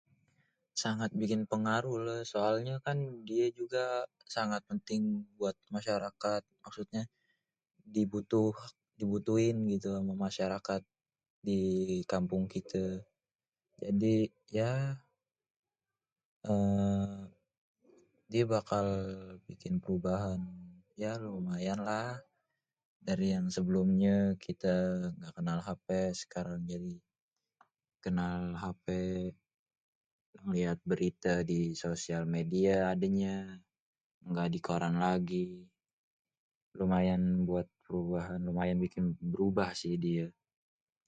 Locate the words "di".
11.47-11.61, 31.49-31.61, 34.53-34.59